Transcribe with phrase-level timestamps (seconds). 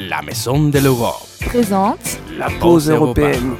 [0.00, 1.26] La Maison de l'Europe.
[1.40, 2.20] Présente.
[2.38, 3.56] La pause européenne.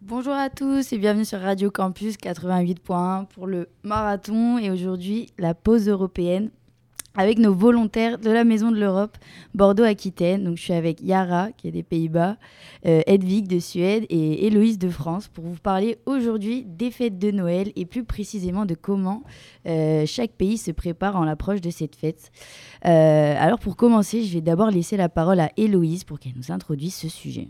[0.00, 4.58] Bonjour à tous et bienvenue sur Radio Campus 88.1 pour le marathon.
[4.58, 6.50] Et aujourd'hui la pause européenne
[7.18, 9.18] avec nos volontaires de la Maison de l'Europe
[9.54, 10.44] Bordeaux-Aquitaine.
[10.44, 12.36] Donc je suis avec Yara qui est des Pays-Bas,
[12.86, 17.72] euh, de Suède et Héloïse de France pour vous parler aujourd'hui des fêtes de Noël
[17.74, 19.24] et plus précisément de comment
[19.66, 22.30] euh, chaque pays se prépare en l'approche de cette fête.
[22.86, 26.52] Euh, alors pour commencer, je vais d'abord laisser la parole à Héloïse pour qu'elle nous
[26.52, 27.48] introduise ce sujet.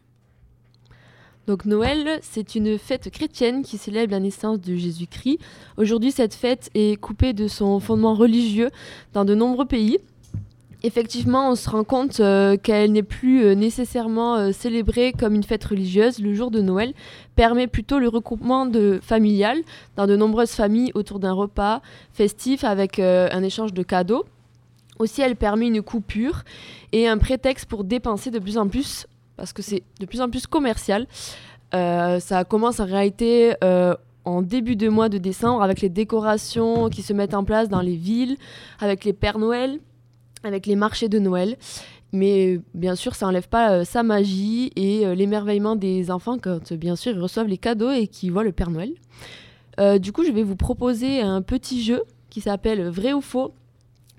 [1.48, 5.39] Donc Noël, c'est une fête chrétienne qui célèbre la naissance de Jésus-Christ.
[5.79, 8.69] Aujourd'hui, cette fête est coupée de son fondement religieux
[9.15, 9.97] dans de nombreux pays.
[10.83, 15.42] Effectivement, on se rend compte euh, qu'elle n'est plus euh, nécessairement euh, célébrée comme une
[15.42, 16.19] fête religieuse.
[16.19, 16.92] Le jour de Noël
[17.34, 19.56] permet plutôt le regroupement de familial
[19.97, 21.80] dans de nombreuses familles autour d'un repas
[22.12, 24.27] festif avec un échange de cadeaux.
[24.98, 26.45] Aussi, elle permet une coupure
[26.92, 29.06] et un prétexte pour dépenser de plus en plus
[29.39, 31.06] parce que c'est de plus en plus commercial.
[31.75, 36.91] Euh, ça commence en réalité euh, en début de mois de décembre avec les décorations
[36.91, 38.36] qui se mettent en place dans les villes,
[38.80, 39.78] avec les Pères Noël,
[40.45, 41.56] avec les marchés de Noël.
[42.12, 46.97] Mais bien sûr, ça n'enlève pas euh, sa magie et l'émerveillement des enfants quand, bien
[46.97, 48.92] sûr, ils reçoivent les cadeaux et qu'ils voient le Père Noël.
[50.00, 53.55] du coup, je vais vous proposer un petit jeu qui s'appelle Vrai ou faux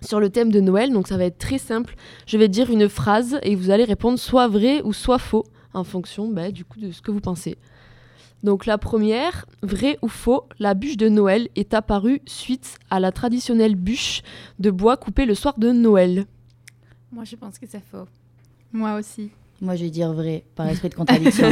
[0.01, 0.91] sur le thème de Noël.
[0.91, 1.95] Donc ça va être très simple.
[2.25, 5.83] Je vais dire une phrase et vous allez répondre soit vrai ou soit faux en
[5.83, 7.57] fonction bah, du coup de ce que vous pensez.
[8.43, 13.11] Donc la première, vrai ou faux, la bûche de Noël est apparue suite à la
[13.11, 14.21] traditionnelle bûche
[14.59, 16.25] de bois coupée le soir de Noël.
[17.11, 18.07] Moi je pense que c'est faux.
[18.71, 19.29] Moi aussi.
[19.61, 21.49] Moi je vais dire vrai, par esprit de contradiction.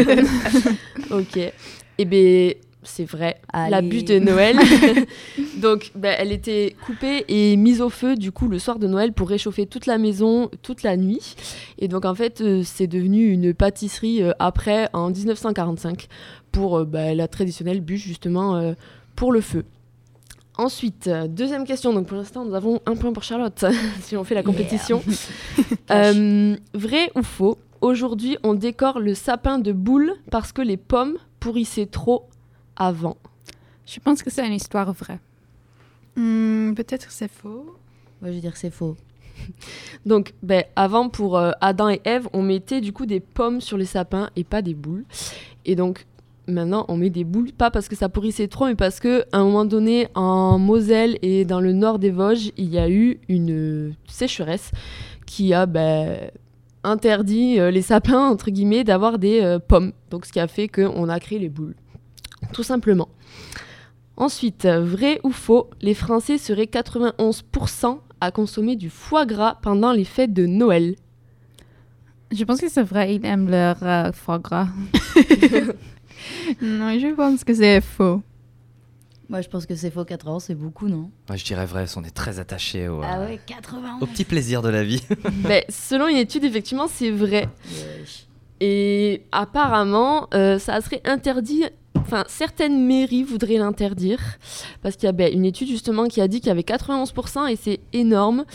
[1.12, 1.52] ok.
[1.98, 2.52] Eh bien,
[2.84, 4.58] c'est vrai, la bûche de Noël.
[5.62, 9.14] Donc, bah, elle était coupée et mise au feu, du coup, le soir de Noël
[9.14, 11.36] pour réchauffer toute la maison toute la nuit.
[11.80, 16.08] Et donc, en fait, euh, c'est devenu une pâtisserie euh, après, en 1945,
[16.52, 18.74] pour euh, bah, la traditionnelle bûche, justement,
[19.16, 19.66] pour le feu.
[20.58, 21.94] Ensuite, deuxième question.
[21.94, 23.66] Donc, pour l'instant, nous avons un point pour Charlotte,
[24.02, 25.02] si on fait la compétition.
[25.90, 31.86] vrai ou faux Aujourd'hui, on décore le sapin de boules parce que les pommes pourrissaient
[31.86, 32.28] trop
[32.78, 33.18] avant
[33.86, 35.20] Je pense que c'est une histoire vraie.
[36.16, 37.78] Hmm, peut-être c'est faux.
[38.22, 38.96] Moi, je vais dire que c'est faux.
[40.06, 43.78] Donc, ben, avant, pour euh, Adam et Ève, on mettait du coup des pommes sur
[43.78, 45.06] les sapins et pas des boules.
[45.66, 46.06] Et donc,
[46.48, 49.44] maintenant, on met des boules, pas parce que ça pourrissait trop, mais parce qu'à un
[49.44, 53.94] moment donné, en Moselle et dans le nord des Vosges, il y a eu une
[54.08, 54.72] sécheresse
[55.26, 56.32] qui a ben,
[56.84, 59.92] interdit euh, les sapins, entre guillemets, d'avoir des euh, pommes.
[60.10, 61.76] Donc, ce qui a fait qu'on a créé les boules
[62.54, 63.10] tout simplement.
[64.16, 70.06] Ensuite, vrai ou faux, les Français seraient 91% à consommer du foie gras pendant les
[70.06, 70.96] fêtes de Noël.
[72.32, 74.68] Je pense que c'est vrai, ils aiment leur euh, foie gras.
[76.62, 78.22] non, je pense que c'est faux.
[79.30, 80.06] Moi, je pense que c'est faux.
[80.06, 81.10] 80, c'est beaucoup, non?
[81.28, 81.86] Moi, je dirais vrai.
[81.96, 84.00] On est très attaché au, ah ouais, 80.
[84.02, 85.04] au petit plaisir de la vie.
[85.44, 87.50] Mais selon une étude, effectivement, c'est vrai.
[88.60, 91.66] Et apparemment, euh, ça serait interdit
[92.08, 94.20] enfin, certaines mairies voudraient l'interdire
[94.82, 97.52] parce qu'il y a ben, une étude justement qui a dit qu'il y avait 91%
[97.52, 98.46] et c'est énorme.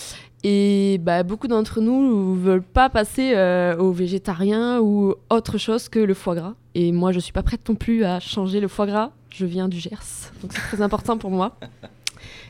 [0.45, 5.89] Et bah, beaucoup d'entre nous ne veulent pas passer euh, au végétarien ou autre chose
[5.89, 6.55] que le foie gras.
[6.75, 9.13] Et moi, je suis pas prête non plus à changer le foie gras.
[9.31, 11.57] Je viens du Gers, donc c'est très important pour moi.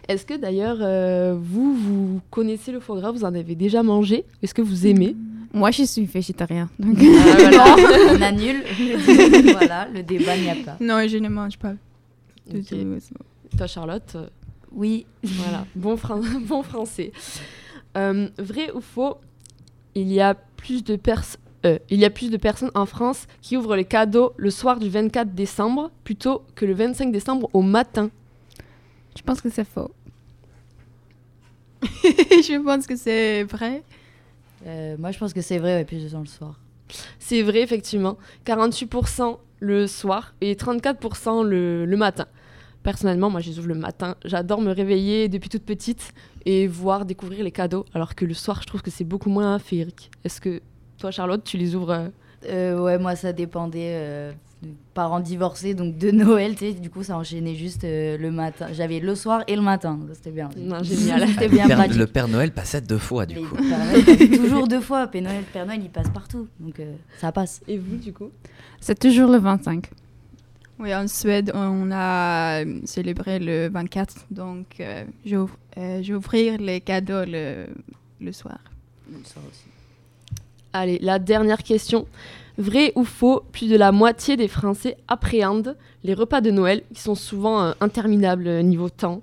[0.08, 3.12] Est-ce que d'ailleurs, euh, vous, vous connaissez le foie gras?
[3.12, 4.24] Vous en avez déjà mangé?
[4.42, 5.14] Est-ce que vous aimez?
[5.52, 6.70] Moi, je suis végétarien.
[6.78, 6.96] Donc...
[6.98, 7.76] Ah,
[8.10, 8.62] on annule.
[9.52, 10.76] voilà, le débat n'y a pas.
[10.80, 11.74] Non, je ne mange pas.
[13.56, 14.28] Toi, Charlotte euh,
[14.72, 15.06] Oui.
[15.22, 15.98] Voilà, bon,
[16.40, 17.12] bon français.
[17.98, 19.18] Euh, vrai ou faux
[19.94, 20.98] Il y a plus de.
[21.64, 24.80] Euh, il y a plus de personnes en France qui ouvrent les cadeaux le soir
[24.80, 28.10] du 24 décembre plutôt que le 25 décembre au matin?
[29.16, 29.90] Je pense que c'est faux.
[31.82, 33.82] je pense que c'est vrai.
[34.67, 36.61] Euh, moi, je pense que c'est vrai, ouais, plus de temps le soir.
[37.19, 38.19] C'est vrai, effectivement.
[38.47, 42.26] 48% le soir et 34% le, le, matin.
[42.82, 44.17] Personnellement, moi, je les ouvre le matin.
[44.25, 46.12] J'adore me réveiller depuis toute petite
[46.44, 47.87] et voir, découvrir les cadeaux.
[47.94, 50.11] Alors que le soir, je trouve que c'est beaucoup moins féerique.
[50.25, 50.61] Est-ce que
[50.99, 52.08] toi, Charlotte, tu les ouvres euh,
[52.49, 54.35] euh, Ouais, moi, ça dépendait
[54.94, 58.69] parents divorcés, donc de Noël, tu sais, du coup ça enchaînait juste euh, le matin.
[58.73, 60.50] J'avais le soir et le matin, c'était bien.
[60.82, 61.29] génial.
[61.29, 63.56] c'était bien le père, Le Père Noël passait deux fois du coup.
[64.37, 67.61] toujours deux fois, Père Noël, Père Noël il passe partout, donc euh, ça passe.
[67.67, 68.31] Et vous du coup?
[68.81, 69.88] C'est toujours le 25.
[70.79, 76.03] Oui, en Suède, on a célébré le 24, donc euh, j'ouvre- euh,
[76.58, 77.67] les cadeaux le,
[78.20, 78.58] le soir.
[80.73, 82.06] Allez, la dernière question.
[82.58, 87.00] Vrai ou faux, plus de la moitié des Français appréhendent les repas de Noël qui
[87.00, 89.22] sont souvent euh, interminables euh, niveau temps.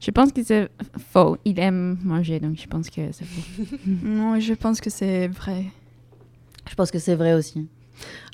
[0.00, 0.68] Je pense que c'est
[1.12, 1.36] faux.
[1.44, 3.76] Il aime manger, donc je pense que c'est faux.
[3.86, 5.64] Non, je pense que c'est vrai.
[6.68, 7.66] Je pense que c'est vrai aussi.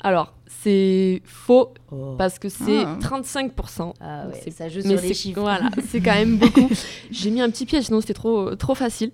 [0.01, 1.73] Alors, c'est faux
[2.17, 2.97] parce que c'est Ah.
[2.99, 3.93] 35%.
[4.01, 5.39] Ah ouais, C'est- ça joue Mais sur les c'est chiffres.
[5.41, 6.69] voilà, c'est quand même beaucoup.
[7.11, 9.11] J'ai mis un petit piège, sinon c'était trop, trop facile.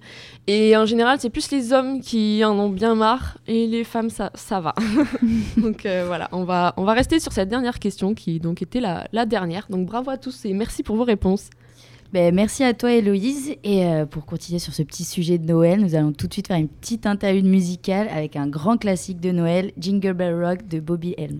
[0.47, 4.09] Et en général, c'est plus les hommes qui en ont bien marre et les femmes,
[4.09, 4.73] ça, ça va.
[5.57, 8.79] donc euh, voilà, on va, on va rester sur cette dernière question qui donc était
[8.79, 9.67] la, la dernière.
[9.69, 11.49] Donc bravo à tous et merci pour vos réponses.
[12.13, 13.55] Ben, merci à toi Héloïse.
[13.63, 16.47] Et euh, pour continuer sur ce petit sujet de Noël, nous allons tout de suite
[16.47, 20.81] faire une petite interlude musicale avec un grand classique de Noël, Jingle Bell Rock de
[20.81, 21.39] Bobby Helms.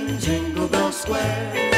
[1.01, 1.70] Square.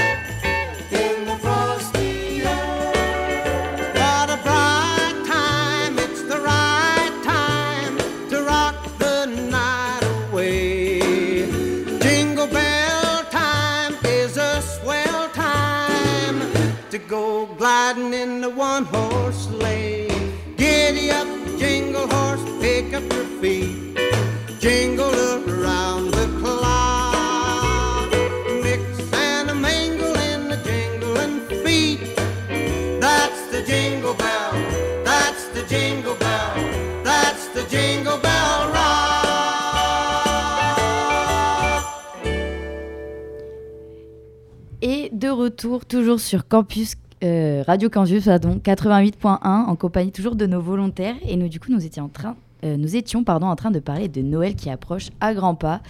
[45.56, 51.16] Toujours sur Campus, euh, Radio Campus, pardon, 88.1, en compagnie toujours de nos volontaires.
[51.28, 53.80] Et nous, du coup, nous étions en train, euh, nous étions, pardon, en train de
[53.80, 55.82] parler de Noël qui approche à grands pas.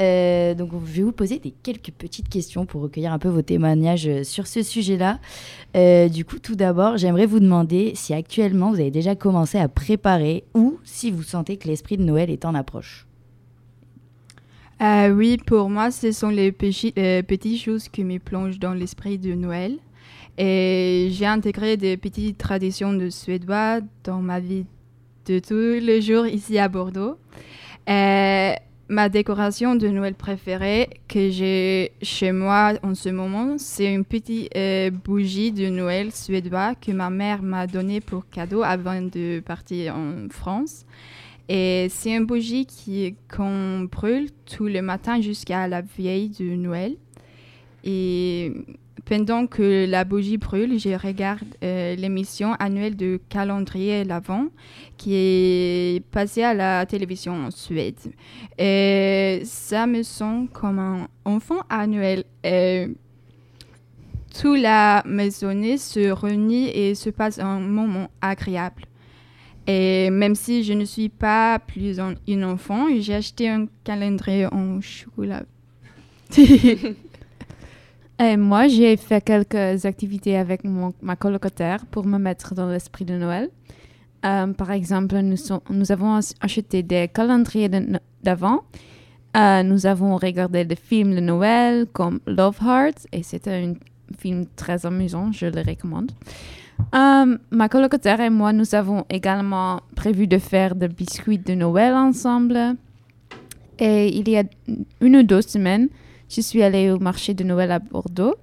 [0.00, 3.42] Euh, donc, je vais vous poser des quelques petites questions pour recueillir un peu vos
[3.42, 5.18] témoignages sur ce sujet-là.
[6.08, 10.44] Du coup, tout d'abord, j'aimerais vous demander si actuellement vous avez déjà commencé à préparer
[10.54, 13.06] ou si vous sentez que l'esprit de Noël est en approche.
[14.80, 16.54] Euh, oui, pour moi, ce sont les
[16.98, 19.76] euh, petites choses qui me plongent dans l'esprit de Noël.
[20.38, 24.64] Et j'ai intégré des petites traditions de Suédois dans ma vie
[25.26, 27.18] de tous les jours ici à Bordeaux.
[27.90, 28.52] Euh,
[28.88, 34.50] ma décoration de Noël préférée que j'ai chez moi en ce moment, c'est une petite
[35.04, 40.28] bougie de Noël suédois que ma mère m'a donnée pour cadeau avant de partir en
[40.30, 40.86] France.
[41.52, 42.64] Et c'est une bougie
[43.28, 46.94] qu'on brûle tous les matins jusqu'à la veille de Noël.
[47.82, 48.52] Et
[49.04, 54.46] pendant que la bougie brûle, je regarde euh, l'émission annuelle de calendrier l'Avent
[54.96, 57.98] qui est passée à la télévision en Suède.
[58.56, 62.22] Et ça me sent comme un enfant Noël.
[62.44, 62.86] Et
[64.40, 68.84] toute la maisonnée se réunit et se passe un moment agréable.
[69.66, 74.46] Et même si je ne suis pas plus un, une enfant, j'ai acheté un calendrier
[74.46, 75.42] en chocolat.
[78.18, 83.04] Et moi, j'ai fait quelques activités avec mon- ma colocataire pour me mettre dans l'esprit
[83.06, 83.48] de Noël.
[84.26, 85.36] Euh, par exemple, nous,
[85.70, 87.70] nous avons ach- acheté des calendriers
[88.22, 88.60] d'avant.
[89.36, 93.74] Euh, nous avons regardé des films de Noël comme Love Heart et c'était un
[94.18, 96.10] film très amusant, je le recommande.
[96.94, 101.94] Euh, ma colocataire et moi, nous avons également prévu de faire des biscuits de Noël
[101.94, 102.76] ensemble.
[103.78, 104.44] Et il y a
[105.00, 105.88] une ou deux semaines,
[106.28, 108.34] je suis allée au marché de Noël à Bordeaux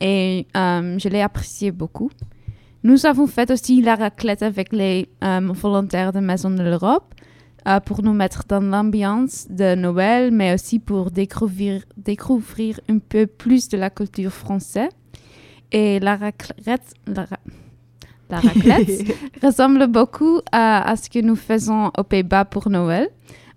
[0.00, 2.10] et euh, je l'ai apprécié beaucoup.
[2.82, 7.14] Nous avons fait aussi la raclette avec les euh, volontaires de Maison de l'Europe
[7.84, 13.68] pour nous mettre dans l'ambiance de Noël, mais aussi pour découvrir, découvrir un peu plus
[13.68, 14.88] de la culture française.
[15.70, 16.94] Et la raclette,
[18.30, 19.04] la raclette
[19.42, 23.08] ressemble beaucoup à, à ce que nous faisons aux Pays-Bas pour Noël.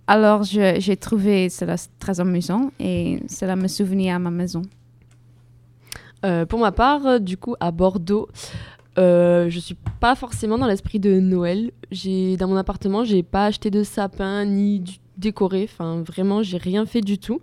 [0.07, 4.61] Alors, j'ai trouvé cela très amusant et cela me souvenait à ma maison.
[6.25, 8.27] Euh, pour ma part, euh, du coup, à Bordeaux,
[8.97, 11.71] euh, je suis pas forcément dans l'esprit de Noël.
[11.91, 15.69] J'ai dans mon appartement, j'ai pas acheté de sapin ni du- décoré.
[15.71, 17.41] Enfin, vraiment, j'ai rien fait du tout.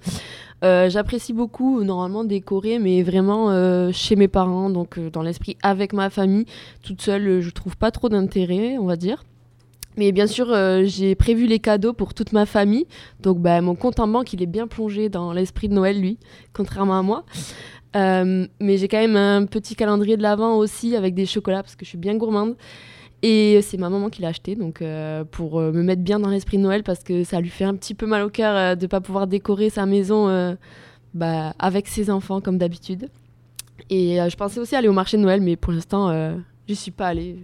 [0.63, 5.57] Euh, J'apprécie beaucoup normalement décorer, mais vraiment euh, chez mes parents, donc euh, dans l'esprit
[5.63, 6.45] avec ma famille.
[6.83, 9.25] Toute seule, euh, je trouve pas trop d'intérêt, on va dire.
[9.97, 12.87] Mais bien sûr, euh, j'ai prévu les cadeaux pour toute ma famille.
[13.21, 16.19] Donc, bah, mon compte en banque, il est bien plongé dans l'esprit de Noël, lui,
[16.53, 17.25] contrairement à moi.
[17.97, 21.75] Euh, mais j'ai quand même un petit calendrier de l'Avent aussi avec des chocolats parce
[21.75, 22.55] que je suis bien gourmande.
[23.23, 26.31] Et c'est ma maman qui l'a acheté donc euh, pour euh, me mettre bien dans
[26.31, 28.75] l'esprit de Noël parce que ça lui fait un petit peu mal au cœur euh,
[28.77, 30.57] de pas pouvoir décorer sa maison
[31.13, 33.11] bah, avec ses enfants comme d'habitude.
[33.91, 36.35] Et je pensais aussi aller au marché de Noël mais pour l'instant
[36.67, 37.37] j'y suis pas allée.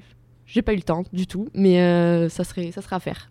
[0.47, 3.31] J'ai pas eu le temps du tout mais ça serait ça sera à faire.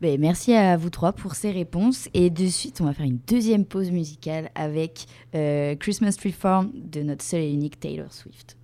[0.00, 2.08] Ben, merci à vous trois pour ces réponses.
[2.12, 5.06] Et de suite, on va faire une deuxième pause musicale avec
[5.78, 8.56] Christmas Tree Farm de notre seule et unique Taylor Swift.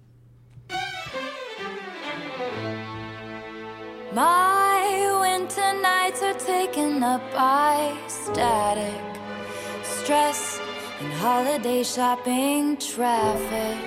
[4.12, 9.02] My winter nights are taken up by static,
[9.82, 10.58] stress,
[10.98, 13.78] and holiday shopping traffic.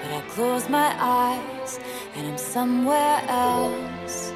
[0.00, 1.80] But I close my eyes
[2.14, 4.32] and I'm somewhere else,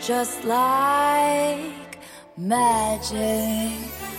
[0.00, 2.00] just like
[2.36, 4.09] magic.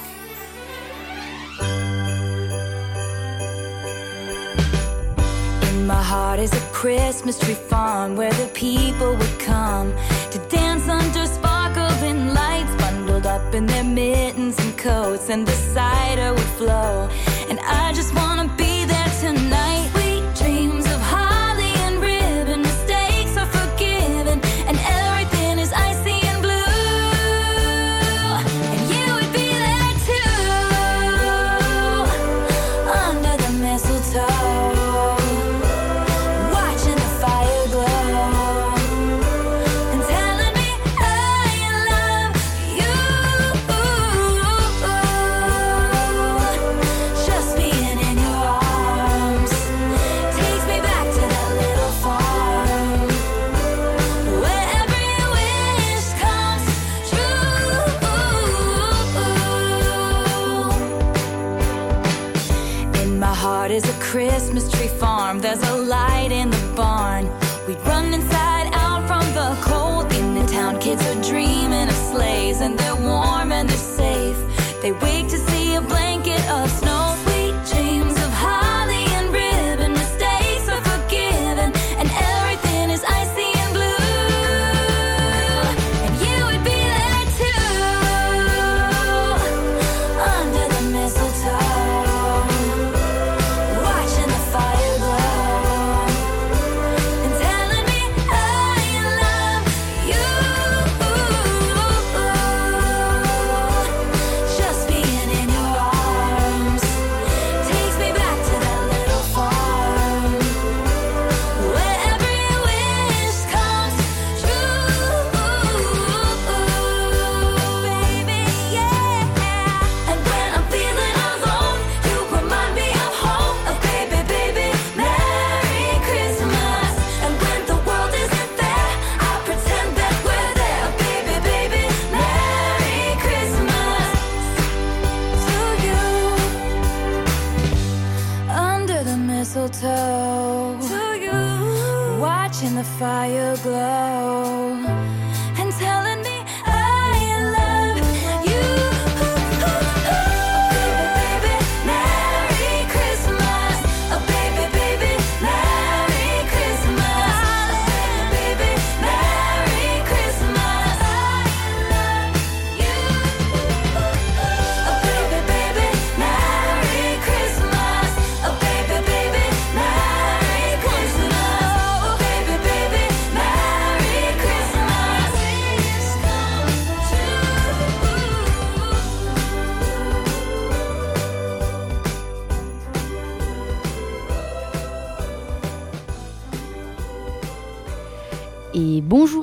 [5.92, 9.88] My heart is a Christmas tree farm where the people would come
[10.34, 16.30] to dance under sparkling lights, bundled up in their mittens and coats, and the cider
[16.38, 17.10] would flow.
[17.50, 18.48] And I just wanna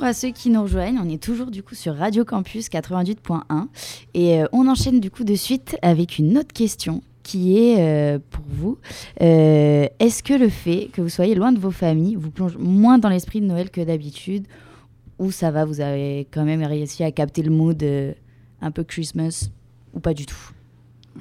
[0.09, 0.99] à ceux qui nous rejoignent.
[1.05, 3.67] On est toujours du coup sur Radio Campus 88.1
[4.15, 8.19] et euh, on enchaîne du coup de suite avec une autre question qui est euh,
[8.31, 8.79] pour vous.
[9.21, 12.97] Euh, Est-ce que le fait que vous soyez loin de vos familles vous plonge moins
[12.97, 14.47] dans l'esprit de Noël que d'habitude?
[15.19, 17.85] Ou ça va, vous avez quand même réussi à capter le mood
[18.62, 19.50] un peu Christmas?
[19.93, 20.53] Ou pas du tout?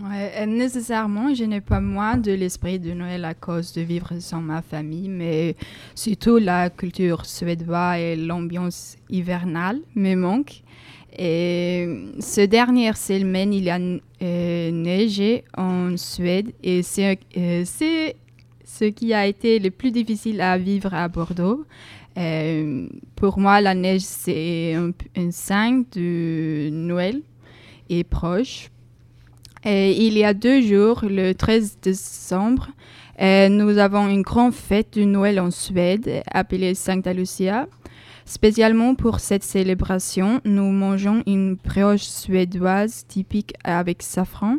[0.04, 4.42] Euh, nécessairement, je n'ai pas moins de l'esprit de Noël à cause de vivre sans
[4.42, 5.56] ma famille, mais
[5.96, 10.62] surtout la culture suédoise et l'ambiance hivernale me manquent.
[11.18, 11.88] Et
[12.20, 18.16] ce dernière semaine, il a euh, neigé en Suède et c'est euh, c'est
[18.63, 21.66] ce qui a été le plus difficile à vivre à Bordeaux.
[23.16, 27.22] Pour moi, la neige, c'est un signe de Noël
[27.89, 28.70] et proche.
[29.66, 32.70] Et il y a deux jours, le 13 décembre,
[33.22, 37.68] euh, nous avons une grande fête de Noël en Suède appelée Sancta Lucia.
[38.26, 44.58] Spécialement pour cette célébration, nous mangeons une brioche suédoise typique avec safran,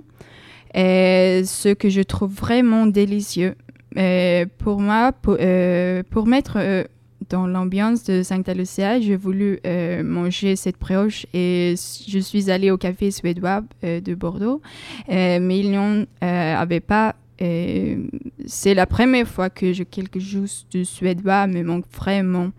[0.74, 3.54] et ce que je trouve vraiment délicieux.
[3.96, 6.84] Euh, pour moi, pour, euh, mettre euh,
[7.28, 11.74] dans l'ambiance de Sancta Lucia, j'ai voulu euh, manger cette brioche et
[12.08, 14.60] je suis allée au café suédois euh, de Bordeaux,
[15.08, 17.14] euh, mais il n'y en euh, avait pas.
[17.40, 22.50] C'est la première fois que je, quelque chose de suédois me manque vraiment.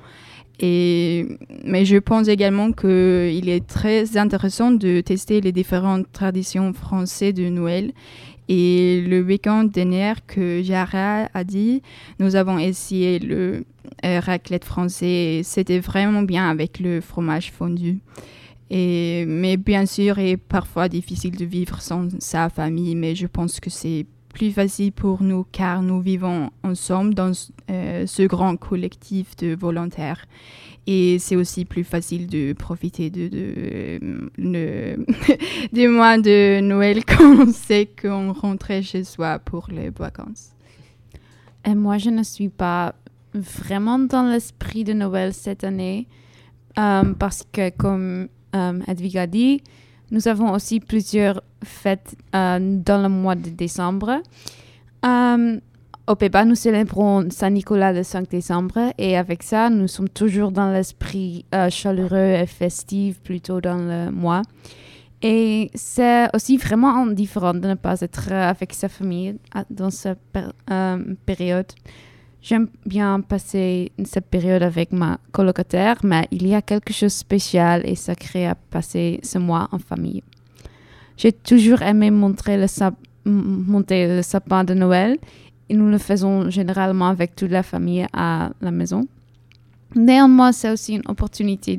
[0.62, 1.26] Et,
[1.66, 7.50] mais je pense également qu'il est très intéressant de tester les différentes traditions françaises de
[7.50, 7.92] Noël.
[8.52, 11.84] Et le week-end dernier que Jara a dit,
[12.18, 13.64] nous avons essayé le
[14.04, 15.42] euh, raclette français.
[15.44, 18.00] C'était vraiment bien avec le fromage fondu.
[18.72, 23.28] Et, mais bien sûr, il est parfois difficile de vivre sans sa famille, mais je
[23.28, 27.32] pense que c'est plus facile pour nous car nous vivons ensemble dans
[27.70, 30.26] euh, ce grand collectif de volontaires.
[30.92, 34.00] Et c'est aussi plus facile de profiter de, de,
[34.40, 35.06] le-
[35.72, 40.50] des mois de Noël quand on sait qu'on rentrait chez soi pour les vacances.
[41.64, 42.96] Et moi, je ne suis pas
[43.36, 46.08] vraiment dans l'esprit de Noël cette année
[46.80, 49.62] euh, parce que, comme euh, a dit,
[50.10, 54.24] nous avons aussi plusieurs fêtes euh, dans le mois de décembre.
[55.06, 55.60] Euh,
[56.10, 60.72] au Pays-Bas, nous célébrons Saint-Nicolas le 5 décembre et avec ça, nous sommes toujours dans
[60.72, 64.42] l'esprit euh, chaleureux et festif plutôt dans le mois.
[65.22, 70.18] Et c'est aussi vraiment différent de ne pas être avec sa famille à- dans cette
[70.72, 71.68] euh, période.
[72.42, 77.20] J'aime bien passer cette période avec ma colocataire, mais il y a quelque chose de
[77.20, 80.24] spécial et sacré à passer ce mois en famille.
[81.18, 82.58] J'ai toujours aimé montrer
[83.26, 85.18] monter le sapin de Noël
[85.70, 89.08] et nous le faisons généralement avec toute la famille à la maison.
[89.96, 91.78] Néanmoins, c'est aussi une opportunité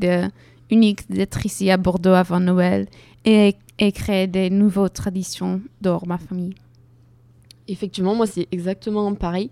[0.71, 2.87] unique d'être ici à Bordeaux avant Noël
[3.25, 6.55] et, et créer des nouvelles traditions dans ma famille.
[7.71, 9.51] Effectivement, moi c'est exactement pareil.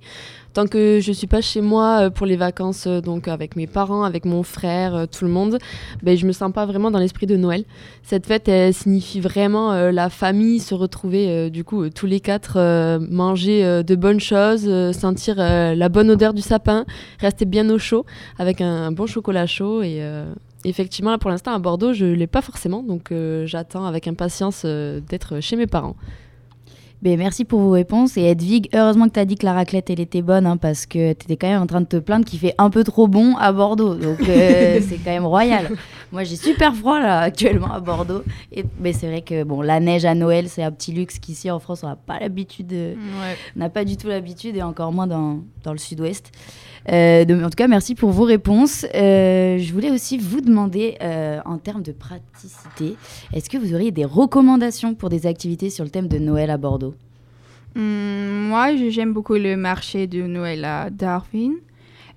[0.54, 3.68] Tant que je suis pas chez moi euh, pour les vacances, euh, donc avec mes
[3.68, 5.58] parents, avec mon frère, euh, tout le monde,
[6.02, 7.64] ben je me sens pas vraiment dans l'esprit de Noël.
[8.02, 12.58] Cette fête, signifie vraiment la famille, se retrouver du coup tous les quatre,
[13.10, 16.86] manger de bonnes choses, sentir la bonne odeur du sapin,
[17.20, 18.06] rester bien au chaud
[18.38, 20.02] avec un, bon chocolat chaud et
[20.64, 23.12] Effectivement, là, pour l'instant, à Bordeaux, je l'ai pas forcément, donc
[23.44, 25.94] j'attends avec impatience d'être chez mes parents.
[27.00, 28.16] Ben, merci pour vos réponses.
[28.16, 30.84] Et Edwige, heureusement que tu as dit que la raclette, elle était bonne, hein, parce
[30.84, 33.06] que tu étais quand même en train de te plaindre qu'il fait un peu trop
[33.06, 33.94] bon à Bordeaux.
[33.94, 35.70] Donc, euh, c'est quand même royal.
[36.10, 38.24] Moi, j'ai super froid, là, actuellement, à Bordeaux.
[38.50, 41.50] Et, mais c'est vrai que, bon, la neige à Noël, c'est un petit luxe qu'ici,
[41.52, 42.66] en France, on n'a pas l'habitude.
[42.66, 42.94] de-
[43.54, 46.32] On n'a pas du tout l'habitude, et encore moins dans, dans le sud-ouest.
[46.90, 48.86] Euh, en tout cas, merci pour vos réponses.
[48.94, 52.96] Euh, je voulais aussi vous demander, euh, en termes de praticité,
[53.32, 56.56] est-ce que vous auriez des recommandations pour des activités sur le thème de Noël à
[56.56, 56.94] Bordeaux?
[57.76, 61.54] Hum, moi, j'aime beaucoup le marché de Noël à Darwin.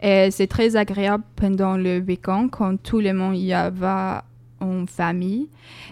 [0.01, 4.25] C'est très agréable pendant le week-end quand tout le monde y va
[4.59, 5.47] en famille.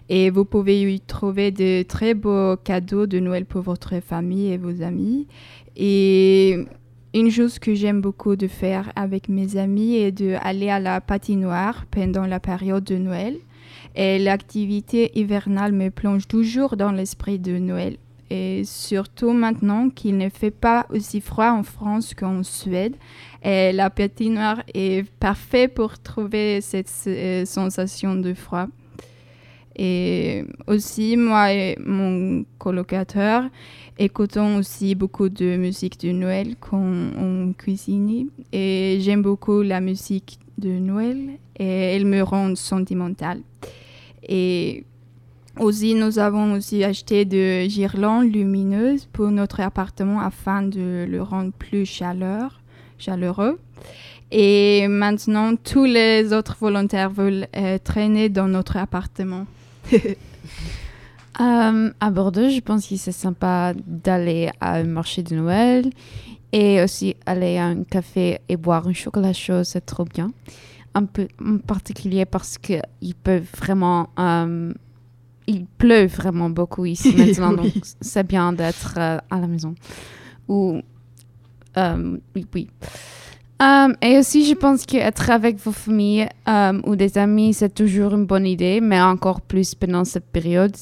[0.07, 4.57] Et vous pouvez y trouver de très beaux cadeaux de Noël pour votre famille et
[4.57, 5.27] vos amis.
[5.75, 6.65] Et
[7.13, 11.85] une chose que j'aime beaucoup de faire avec mes amis est d'aller à la patinoire
[11.89, 13.37] pendant la période de Noël.
[13.95, 17.97] Et l'activité hivernale me plonge toujours dans l'esprit de Noël
[18.29, 22.95] et surtout maintenant qu'il ne fait pas aussi froid en France qu'en Suède.
[23.43, 28.67] Et la patinoire est parfaite pour trouver cette euh, sensation de froid.
[29.81, 33.49] Et aussi, moi et mon colocataire
[33.99, 38.29] écoutons aussi beaucoup de musique de Noël quand on cuisine.
[38.53, 41.17] Et j'aime beaucoup la musique de Noël
[41.57, 43.41] et elle me rend sentimentale.
[44.27, 44.85] Et
[45.59, 51.51] aussi, nous avons aussi acheté des guirlandes lumineuses pour notre appartement afin de le rendre
[51.51, 52.61] plus chaleur,
[52.97, 53.59] chaleureux.
[54.31, 57.47] Et maintenant, tous les autres volontaires veulent
[57.83, 59.45] traîner dans notre appartement.
[61.41, 65.89] Euh, à Bordeaux, je pense que c'est sympa d'aller à un marché de Noël
[66.51, 70.31] et aussi aller à un café et boire un chocolat chaud, c'est trop bien.
[70.95, 72.81] Un peu en particulier parce qu'il
[73.23, 74.73] peut vraiment, euh,
[75.47, 77.71] il pleut vraiment beaucoup ici maintenant, Oui.
[77.71, 79.75] donc c'est bien d'être euh, à la maison.
[80.49, 80.81] Ou
[81.77, 82.67] euh, oui,
[83.61, 88.13] Euh, et aussi, je pense qu'être avec vos familles euh, ou des amis, c'est toujours
[88.13, 90.75] une bonne idée, mais encore plus pendant cette période.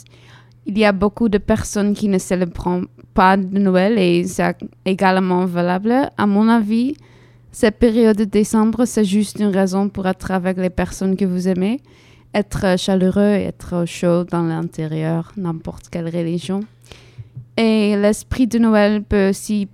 [0.67, 2.81] Il y a beaucoup de personnes qui ne célèbrent
[3.13, 6.11] pas de Noël et c'est également valable.
[6.17, 6.95] À mon avis,
[7.51, 11.47] cette période de décembre, c'est juste une raison pour être avec les personnes que vous
[11.47, 11.79] aimez,
[12.35, 16.59] être chaleureux être chaud dans l'intérieur, n'importe quelle religion.
[17.57, 19.67] Et l'esprit de Noël peut aussi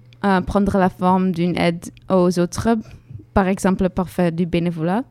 [0.45, 2.69] prendre la forme d'une aide aux autres,
[3.33, 5.03] par exemple par faire du bénévolat.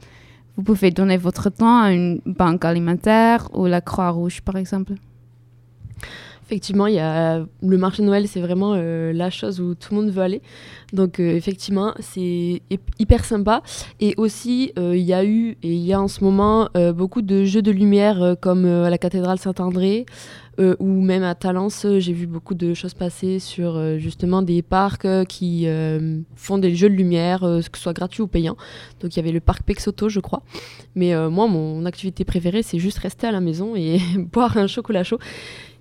[0.56, 4.94] Vous pouvez donner votre temps à une banque alimentaire ou la Croix-Rouge, par exemple.
[6.44, 9.94] Effectivement, il y a le marché de Noël, c'est vraiment euh, la chose où tout
[9.94, 10.42] le monde veut aller.
[10.92, 13.62] Donc euh, effectivement, c'est hy- hyper sympa.
[14.00, 17.22] Et aussi, euh, il y a eu et il y a en ce moment beaucoup
[17.22, 20.04] de jeux de lumière comme à la cathédrale Saint-André
[20.58, 21.84] euh, ou même à Talence.
[21.84, 25.66] euh, J'ai vu beaucoup de choses passer sur euh, justement des parcs euh, qui
[26.36, 28.56] font des jeux de lumière, que ce soit gratuit ou payant.
[29.00, 30.42] Donc il y avait le parc Pexoto, je crois.
[30.94, 33.98] Mais moi, mon activité préférée, c'est juste rester à la maison et
[34.32, 35.18] boire un chocolat chaud.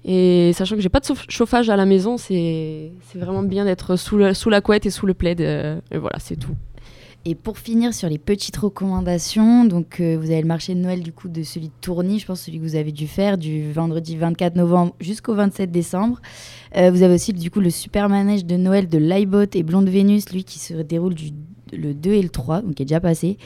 [0.04, 4.18] Et sachant que j'ai pas de chauffage à la maison, c'est vraiment bien d'être sous,
[4.18, 5.42] la couette et sous le plaid.
[5.42, 6.56] et voilà, c'est tout.
[7.24, 11.14] Et pour finir sur les petites recommandations, euh, vous avez le marché de Noël du
[11.14, 14.18] coup de celui de Tourny, je pense celui que vous avez dû faire du vendredi
[14.18, 16.20] 24 novembre jusqu'au 27 décembre.
[16.78, 19.90] Euh, vous avez aussi du coup le super manège de Noël de Laibot et Blonde
[19.90, 21.32] Vénus, lui qui se déroule du
[21.74, 23.38] le 2 et le 3, donc qui est déjà passé.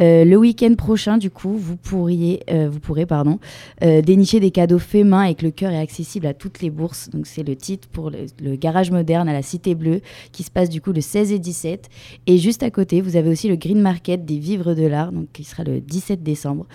[0.00, 3.38] Euh, le week-end prochain, du coup, vous pourriez, euh, vous pourrez, pardon,
[3.82, 7.10] dénicher des cadeaux faits main et que le cœur est accessible à toutes les bourses.
[7.10, 10.00] Donc c'est le titre pour le, le garage moderne à la Cité Bleue
[10.32, 11.90] qui se passe du coup le 16 et 17.
[12.26, 15.26] Et juste à côté, vous avez aussi le Green Market des vivres de l'art, donc
[15.34, 16.66] qui sera le 17 décembre,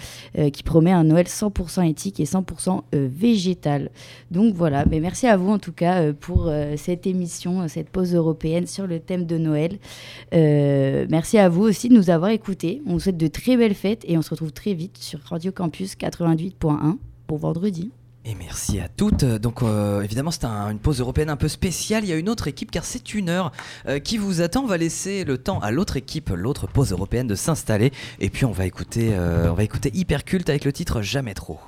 [0.53, 3.89] qui promet un Noël 100% éthique et 100% euh, végétal.
[4.29, 7.67] Donc voilà, mais merci à vous en tout cas euh, pour euh, cette émission, euh,
[7.67, 9.79] cette pause européenne sur le thème de Noël.
[10.31, 12.81] Merci à vous aussi de nous avoir écoutés.
[12.87, 15.51] On vous souhaite de très belles fêtes et on se retrouve très vite sur Radio
[15.51, 17.91] Campus 88.1 pour vendredi.
[18.23, 19.25] Et merci à toutes.
[19.25, 19.61] Donc
[20.03, 22.03] évidemment c'est un- une pause européenne un peu spéciale.
[22.03, 23.51] Il y a une autre équipe car c'est une heure
[24.03, 24.63] qui vous attend.
[24.63, 27.91] On va laisser le temps à l'autre équipe, l'autre pause européenne de s'installer.
[28.19, 31.59] Et puis on va écouter, on va écouter Hyperculte avec le titre Jamais trop.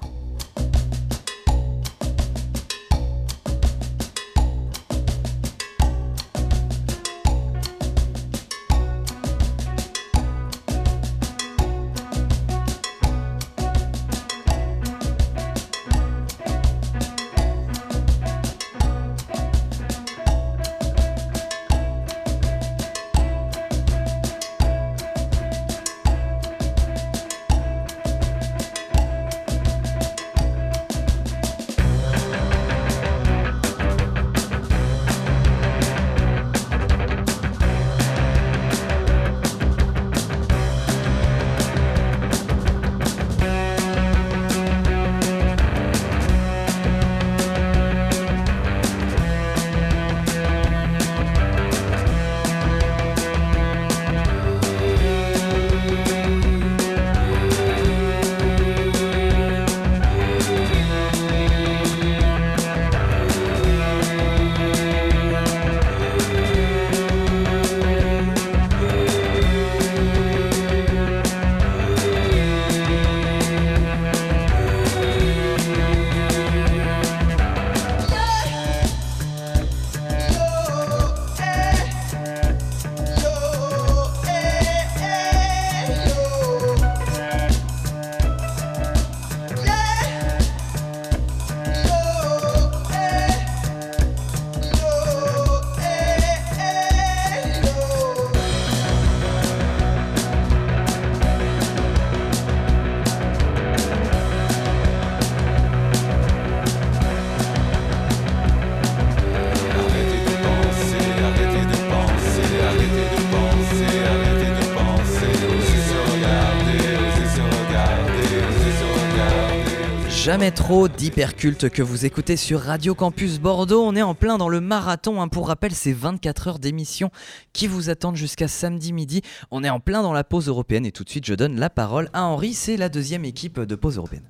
[120.33, 123.83] Jamais trop d'hyperculte que vous écoutez sur Radio Campus Bordeaux.
[123.83, 125.21] On est en plein dans le marathon.
[125.21, 125.27] hein.
[125.27, 127.11] Pour rappel, c'est 24 heures d'émission
[127.53, 129.21] qui vous attendent jusqu'à samedi midi.
[129.51, 131.69] On est en plein dans la pause européenne et tout de suite, je donne la
[131.69, 132.55] parole à Henri.
[132.55, 134.23] C'est la deuxième équipe de pause européenne.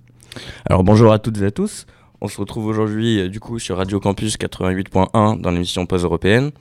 [0.66, 1.86] Alors bonjour à toutes et à tous.
[2.20, 6.52] On se retrouve aujourd'hui euh, du coup sur Radio Campus 88.1 dans l'émission Pause européenne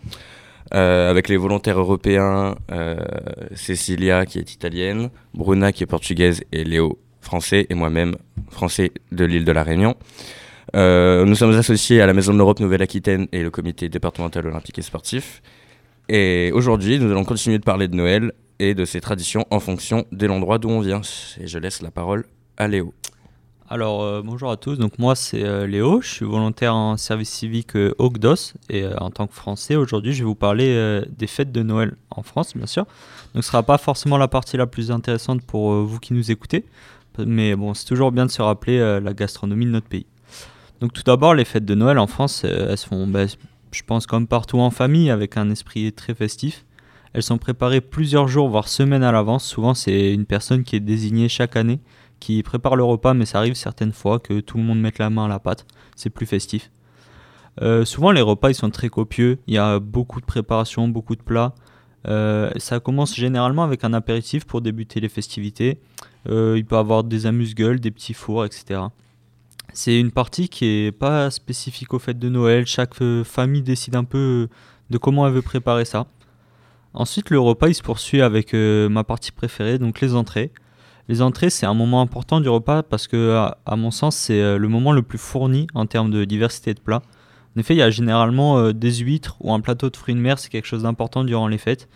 [0.73, 2.95] euh, avec les volontaires européens euh,
[3.57, 8.17] Cecilia qui est italienne, Bruna qui est portugaise et Léo français et moi-même
[8.51, 9.97] français de l'île de la Réunion.
[10.77, 14.79] Euh, nous sommes associés à la Maison de l'Europe Nouvelle-Aquitaine et le comité départemental olympique
[14.79, 15.43] et sportif.
[16.09, 20.05] Et aujourd'hui, nous allons continuer de parler de Noël et de ses traditions en fonction
[20.13, 21.01] de l'endroit d'où on vient.
[21.41, 22.25] Et je laisse la parole
[22.57, 22.93] à Léo.
[23.73, 27.31] Alors euh, bonjour à tous, donc moi c'est euh, Léo, je suis volontaire en service
[27.31, 31.27] civique euh, au GDOS et en tant que Français aujourd'hui je vais vous parler des
[31.27, 32.85] fêtes de Noël en France bien sûr.
[33.35, 36.67] Donc ce sera pas forcément la partie la plus intéressante pour vous qui nous écoutez,
[37.19, 40.07] mais bon c'est toujours bien de se rappeler euh, la gastronomie de notre pays.
[40.81, 43.83] Donc tout d'abord les fêtes de Noël en France euh, elles se font bah, je
[43.83, 46.65] pense comme partout en famille avec un esprit très festif.
[47.15, 50.81] Elles sont préparées plusieurs jours voire semaines à l'avance, souvent c'est une personne qui est
[50.81, 51.81] désignée chaque année
[52.21, 55.11] qui prépare le repas, mais ça arrive certaines fois que tout le monde mette la
[55.11, 55.67] main à la pâte.
[55.97, 56.71] C'est plus festif.
[57.61, 59.41] Euh, souvent, les repas ils sont très copieux.
[59.49, 61.53] Il y a beaucoup de préparation, beaucoup de plats.
[62.05, 65.81] Ça commence généralement avec un apéritif pour débuter les festivités.
[66.29, 68.81] Euh, il peut avoir des amuse-gueules, des petits fours, etc.
[69.73, 72.67] C'est une partie qui est pas spécifique aux fêtes de Noël.
[72.67, 74.49] Chaque euh, famille décide un peu
[74.91, 76.07] de comment elle veut préparer ça.
[76.95, 80.53] Ensuite, le repas il se poursuit avec euh, ma partie préférée, donc les entrées.
[81.09, 84.57] Les entrées, c'est un moment important du repas parce que, à, mon sens, c'est euh,
[84.57, 87.03] le moment le plus fourni en termes de diversité de plats.
[87.57, 90.21] En effet, il y a généralement euh, des huîtres ou un plateau de fruits de
[90.21, 91.89] mer, c'est quelque chose d'important durant les fêtes.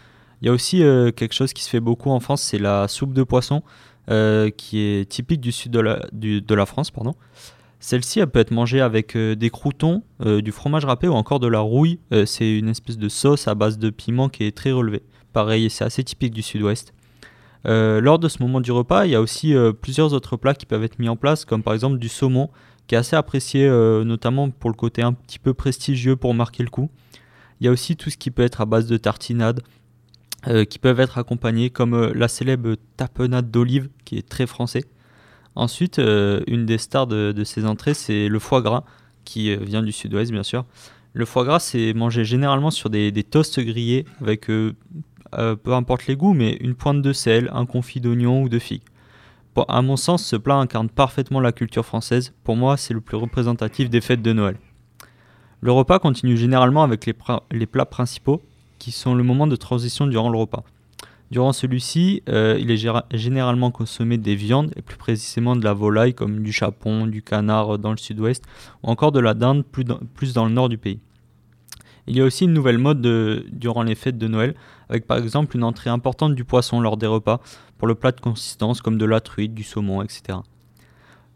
[0.43, 2.89] Il y a aussi euh, quelque chose qui se fait beaucoup en France, c'est la
[2.89, 3.63] soupe de poisson,
[4.09, 6.93] euh, qui est typique du sud de la, France.
[6.93, 7.17] pardon.
[7.81, 11.41] Celle-ci, elle peut être mangée avec euh, des croûtons, euh, du fromage râpé ou encore
[11.41, 11.99] de la rouille.
[12.25, 15.03] C'est une espèce de sauce à base de piment qui est très relevée.
[15.33, 16.93] Pareil, c'est assez typique du sud-ouest.
[17.65, 20.85] Lors de ce moment du repas, il y a aussi plusieurs autres plats qui peuvent
[20.85, 22.49] être mis en place, comme par exemple du saumon,
[22.87, 26.71] qui est assez apprécié, notamment pour le côté un petit peu prestigieux pour marquer le
[26.71, 26.91] coup.
[27.61, 29.63] Il y a aussi tout ce qui peut être à base de tartinades,
[30.49, 34.85] euh, qui peuvent être accompagnés, comme euh, la célèbre tapenade d'olive, qui est très français.
[35.57, 38.85] Ensuite, euh, une des stars de, ces entrées, c'est le foie gras,
[39.25, 40.65] qui vient du sud-ouest, bien sûr.
[41.15, 46.35] Le foie gras, c'est mangé généralement sur des, toasts grillés, avec peu importe les goûts,
[46.35, 48.83] mais une pointe de sel, un confit d'oignon ou de figue.
[49.57, 52.35] Bon, à mon sens, ce plat incarne parfaitement la culture française.
[52.45, 54.59] Pour moi, c'est le plus représentatif des fêtes de Noël.
[55.61, 58.43] Le repas continue généralement avec les plats principaux,
[58.79, 60.65] qui sont le moment de transition durant le repas.
[61.31, 62.79] Durant celui-ci, euh, il est
[63.13, 67.79] généralement consommé des viandes, et plus précisément de la volaille, comme du chapon, du canard
[67.79, 68.45] dans le sud-ouest,
[68.85, 71.01] ou encore de la dinde plus dans, le nord du pays.
[72.07, 74.55] Il y a aussi une nouvelle mode de- durant les fêtes de Noël,
[74.89, 77.41] avec par exemple une entrée importante du poisson lors des repas,
[77.77, 80.39] pour le plat de consistance comme de la truite, du saumon, etc.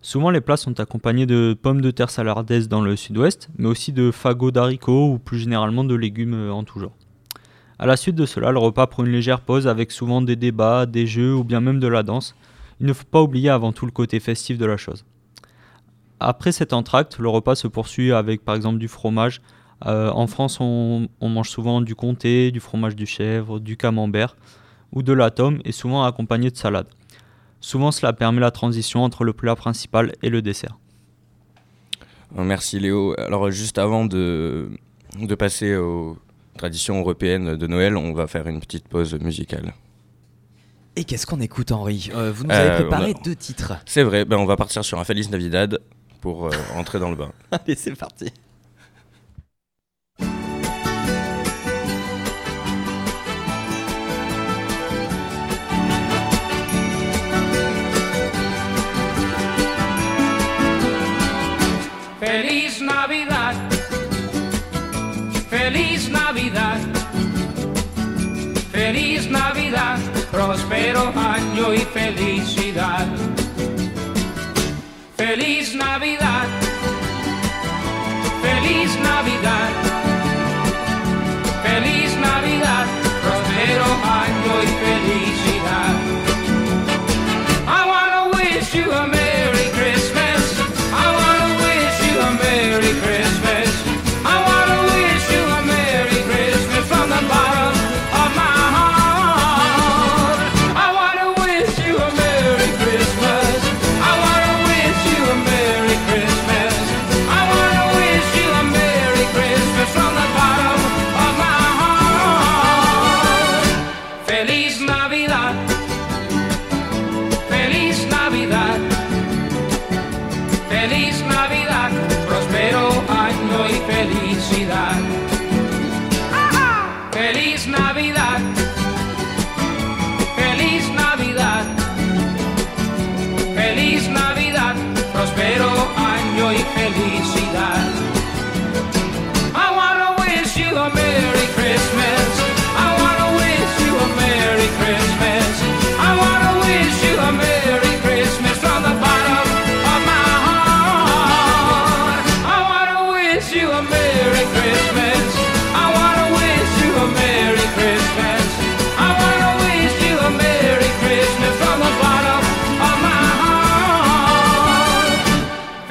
[0.03, 3.93] Souvent les plats sont accompagnés de pommes de terre salardaises dans le sud-ouest, mais aussi
[3.93, 6.97] de fagots d'haricots ou plus généralement de légumes euh, en tout genre.
[7.81, 10.85] À la suite de cela, le repas prend une légère pause avec souvent des débats,
[10.85, 12.37] des jeux ou bien même de la danse.
[12.79, 15.07] Il ne faut pas oublier avant tout le côté festif de la chose.
[16.21, 19.41] Après cet entracte, le repas se poursuit avec par exemple du fromage.
[19.87, 24.37] Euh, en France, on, mange souvent du comté, du fromage du chèvre, du camembert
[24.93, 26.89] ou de la tome et souvent accompagné de salade.
[27.63, 30.77] Souvent, cela permet la transition entre le plat principal et le dessert.
[32.37, 33.15] Euh, Merci Léo.
[33.19, 34.69] Alors juste avant de,
[35.39, 36.19] passer aux
[36.57, 39.73] traditions européennes de Noël, on va faire une petite pause musicale.
[40.97, 43.75] Et qu'est-ce qu'on écoute, Henri Euh, Vous nous avez Euh, préparé on a- deux titres.
[43.87, 45.79] C'est vrai, ben on va partir sur un Feliz Navidad
[46.21, 47.31] pour euh, entrer dans le bain.
[47.53, 48.33] Allez, c'est parti.
[71.09, 73.07] Año y felicidad.
[75.17, 75.60] Feliz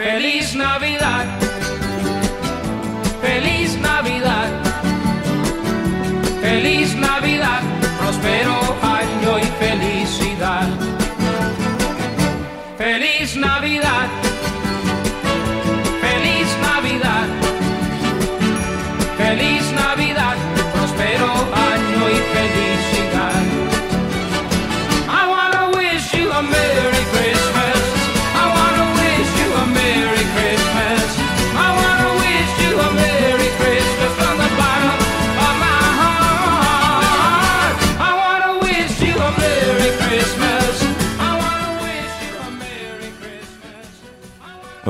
[0.09, 1.48] Feliz Navidad.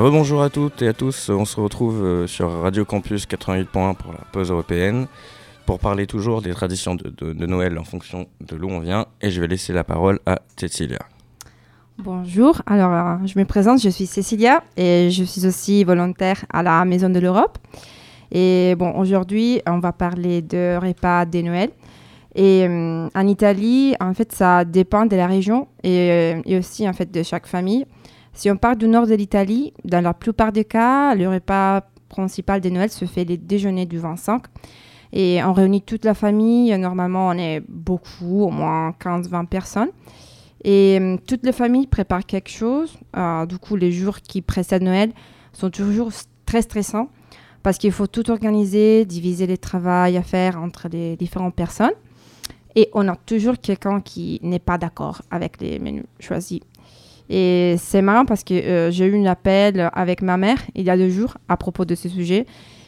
[0.09, 4.11] Rebonjour à toutes et à tous, on se retrouve euh, sur Radio Campus 88.1 pour
[4.11, 5.05] la pause européenne
[5.67, 9.39] pour parler toujours des traditions de, Noël en fonction de l'où on vient et je
[9.39, 10.97] vais laisser la parole à Cécilia.
[11.99, 16.63] Bonjour, alors euh, je me présente, je suis Cécilia et je suis aussi volontaire à
[16.63, 17.59] la Maison de l'Europe.
[18.31, 21.69] Et bon, aujourd'hui, on va parler de repas de Noël.
[22.33, 26.93] Et euh, en Italie, en fait, ça dépend de la région et, et aussi en
[26.93, 27.85] fait de chaque famille.
[28.39, 32.61] Si on part du nord de l'Italie, dans la plupart des cas, le repas principal
[32.61, 34.43] de Noël se fait les déjeuners du 25.
[35.11, 36.71] Et on réunit toute la famille.
[36.77, 39.89] Normalement, on est beaucoup, au moins 15-20 personnes.
[40.63, 42.97] Et euh, toute la famille prépare quelque chose.
[43.17, 45.11] Euh, du coup, les jours qui précèdent Noël
[45.51, 46.13] sont toujours
[46.45, 47.09] très stressants
[47.61, 51.91] parce qu'il faut tout organiser, diviser les travaux à faire entre les différentes personnes.
[52.77, 56.61] Et on a toujours quelqu'un qui n'est pas d'accord avec les menus choisis.
[57.29, 60.89] Et c'est marrant parce que euh, j'ai eu un appel avec ma mère il y
[60.89, 62.45] a deux jours à propos de ce sujet.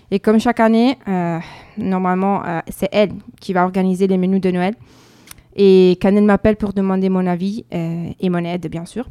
[0.10, 1.40] Et comme chaque année, euh,
[1.78, 4.74] normalement, euh, c'est elle qui va organiser les menus de Noël.
[5.56, 9.10] Et quand elle m'appelle pour demander mon avis et mon aide, bien sûr,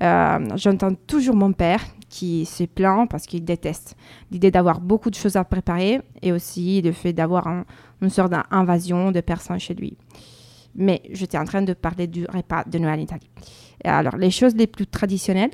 [0.00, 3.96] j'entends toujours mon père qui se plaint parce qu'il déteste
[4.30, 7.64] l'idée d'avoir beaucoup de choses à préparer et aussi le fait d'avoir un-
[8.02, 9.96] une sorte d'invasion de personnes chez lui.
[10.76, 13.30] Mais j'étais en train de parler du repas de Noël en Italie.
[13.84, 15.50] Alors, les choses les plus traditionnelles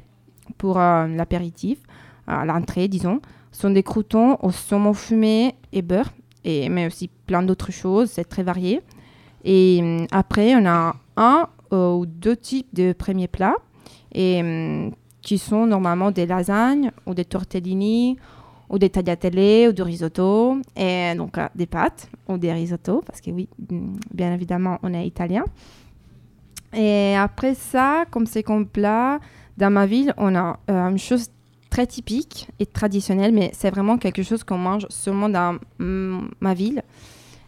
[0.58, 1.78] pour euh, l'apéritif,
[2.28, 3.20] euh, l'entrée, disons,
[3.52, 6.12] sont des croutons au saumon fumé et beurre,
[6.44, 8.80] et, mais aussi plein d'autres choses, c'est très varié.
[9.44, 13.56] Et hum, après, on a un ou deux types de premiers plats,
[14.12, 18.16] et, hum, qui sont normalement des lasagnes ou des tortellini
[18.68, 23.20] ou des tagliatelle ou du risotto, et donc euh, des pâtes ou des risottos, parce
[23.20, 25.44] que oui, hum, bien évidemment, on est italien.
[26.74, 29.20] Et après ça, comme comme plat,
[29.56, 31.28] dans ma ville, on a euh, une chose
[31.70, 36.54] très typique et traditionnelle, mais c'est vraiment quelque chose qu'on mange seulement dans mm, ma
[36.54, 36.82] ville.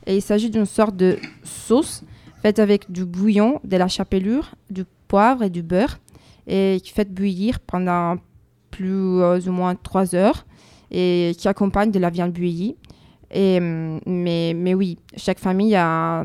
[0.06, 2.04] Et il s'agit d'une sorte de sauce
[2.42, 5.98] faite avec du bouillon, de la chapelure, du poivre et du beurre,
[6.46, 8.16] et qui fait bouillir pendant
[8.70, 10.46] plus euh, ou moins trois heures,
[10.90, 12.76] et qui accompagne de la viande bouillie.
[13.30, 16.24] Et, hum, mais, oui, chaque famille a,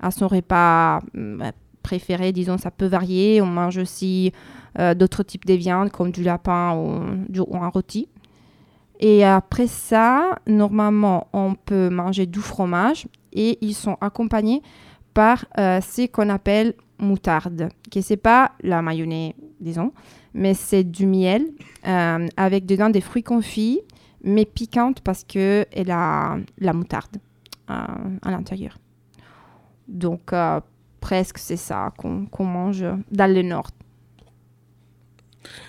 [0.00, 1.00] a son repas
[1.80, 3.40] hum, préféré, disons, ça peut varier.
[3.42, 4.32] On mange aussi
[4.78, 8.08] euh, d'autres types de viandes comme du lapin ou, un rôti.
[9.00, 14.62] Et après ça, normalement, on peut manger du fromage et ils sont accompagnés
[15.14, 19.92] par euh, ce qu'on appelle moutarde, qui c'est pas la mayonnaise, disons,
[20.34, 21.46] mais c'est du miel
[21.86, 23.80] euh, avec dedans des fruits confits,
[24.22, 27.16] mais piquante parce que elle a la moutarde
[27.68, 28.76] à l'intérieur.
[29.90, 30.60] Donc euh,
[31.00, 33.68] presque c'est ça qu'on qu'on mange dans le nord.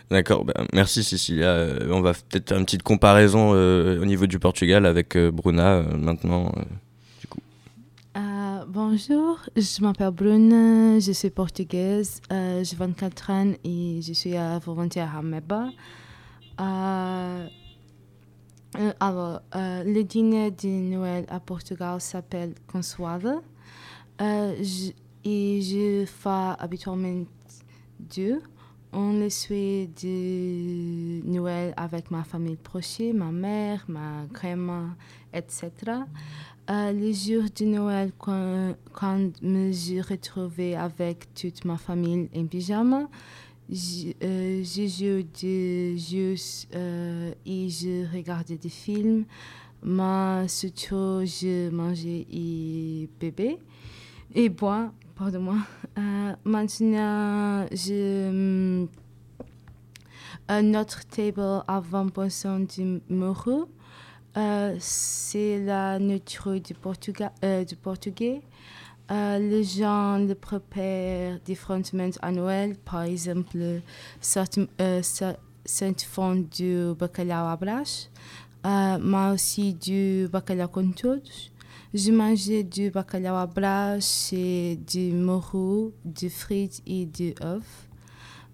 [0.09, 1.47] D'accord, bah, merci Cécilia.
[1.47, 5.31] Euh, on va peut-être faire une petite comparaison euh, au niveau du Portugal avec euh,
[5.31, 6.51] Bruna euh, maintenant.
[6.57, 6.61] euh.
[8.17, 14.35] Euh, bonjour, je m'appelle Brune, je suis portugaise, euh, j'ai 24 ans et je suis
[14.35, 15.69] euh, volontaire à Meba.
[18.99, 23.35] Alors, euh, le dîner de Noël à Portugal s'appelle Consoada
[24.21, 24.91] euh, je-
[25.23, 27.25] et je fais habituellement
[27.99, 28.41] deux
[28.93, 34.95] on les souhaite de Noël avec ma famille proche, ma mère, ma grand-mère,
[35.33, 35.71] etc.
[36.69, 42.45] Euh, les jours de Noël, quand, quand me je retrouvais avec toute ma famille en
[42.45, 43.09] pyjama,
[43.69, 46.35] je, euh, je jouais des jeux
[46.75, 49.25] euh, et je regardais des films.
[49.83, 53.57] Mais surtout, je mangeais et bébé
[54.33, 54.91] et bois,
[55.97, 58.85] Euh, maintenant, je,
[60.49, 63.65] euh, notre table à 20% du morue.
[64.37, 67.33] Euh, c'est la nature du, Portuga-
[67.65, 68.41] du portugais.
[69.09, 72.77] Les gens le préparent différemment à Noël.
[72.77, 73.81] Par exemple,
[74.21, 74.67] certains,
[75.01, 78.07] cer- certains font du bacalhau à brache,
[78.63, 81.50] mais aussi du bacalhau com todos.
[81.93, 87.89] Je mangeais du bacalhau à brache du morue, du frites et du œuf.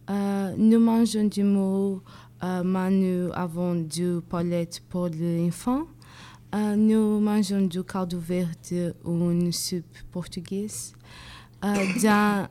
[0.09, 1.99] Euh, nous mangeons du morue,
[2.43, 5.83] euh, mais nous avons du palette pour l'enfant.
[6.55, 10.95] Euh, nous mangeons du caldo verde ou une soupe portugaise.
[11.63, 12.47] Euh, dans,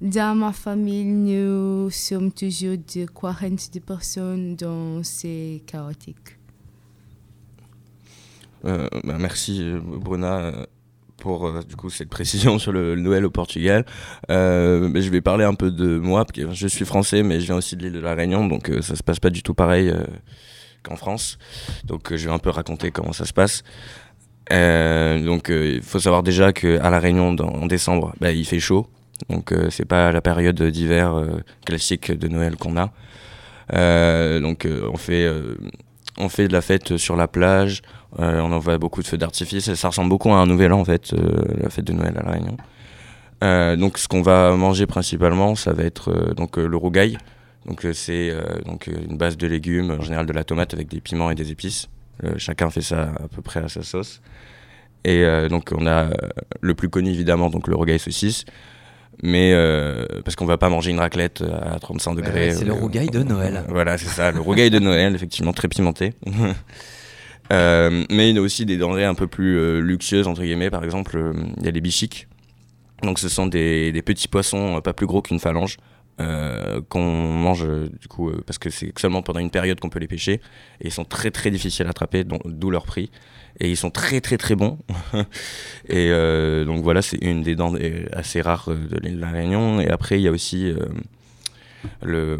[0.00, 6.35] dans ma famille, nous sommes toujours de 40 personnes, donc c'est chaotique.
[8.66, 10.66] Euh, bah, merci euh, Bruna euh,
[11.18, 13.84] pour du coup cette précision sur le, Noël au Portugal.
[14.28, 17.56] Je vais parler un peu de moi, parce que je suis français, mais je viens
[17.56, 19.92] aussi de l'île de la Réunion, donc euh, ça se passe pas du tout pareil
[20.82, 21.38] qu'en France.
[21.84, 23.62] Donc je vais un peu raconter comment ça se passe.
[24.50, 28.86] Donc il faut savoir déjà que à la Réunion en décembre, bah, il fait chaud,
[29.28, 31.20] donc c'est pas la période d'hiver
[31.64, 32.92] classique de Noël qu'on a.
[34.40, 35.28] Donc on fait
[36.18, 37.82] on fait de la fête sur la plage,
[38.18, 40.80] euh, on envoie beaucoup de feux d'artifice, et ça ressemble beaucoup à un nouvel an
[40.80, 42.56] en fait, euh, la fête de Noël à La Réunion.
[43.44, 47.18] Euh, donc ce qu'on va manger principalement, ça va être euh, donc le rougail.
[47.66, 48.32] Donc c'est
[48.86, 51.88] une base de légumes, en général de la tomate avec des piments et des épices.
[52.36, 54.20] Chacun fait ça à peu près à sa sauce.
[55.04, 56.10] Et donc on a
[56.60, 58.44] le plus connu évidemment donc le rougail saucisse.
[59.22, 62.52] Mais euh, parce qu'on va pas manger une raclette à 35 Ouais, degrés.
[62.52, 63.64] c'est le euh, rougail de Noël.
[63.68, 66.12] Voilà, c'est ça, le rougail de Noël, effectivement très pimenté.
[67.52, 70.68] Euh, mais il y a aussi des denrées un peu plus euh, luxueuses, entre guillemets.
[70.68, 72.26] Par exemple, euh, il y a les bichiques.
[73.04, 75.76] Donc, ce sont des, des petits poissons euh, pas plus gros qu'une phalange
[76.20, 79.90] euh, qu'on mange, euh, du coup, euh, parce que c'est seulement pendant une période qu'on
[79.90, 80.40] peut les pêcher.
[80.80, 83.10] Et ils sont très très difficiles à attraper, d'où leur prix.
[83.60, 84.78] Et ils sont très très très bons.
[85.88, 86.10] et
[86.64, 89.80] donc, voilà, c'est une des denrées assez rares de l'île de la Réunion.
[89.80, 90.72] Et après, il y a aussi
[92.02, 92.38] le,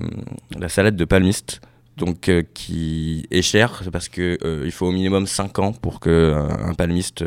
[0.59, 1.61] la salade de palmiste
[1.97, 6.75] donc qui est cher parce que il faut au minimum 5 ans pour que un
[6.75, 7.25] palmiste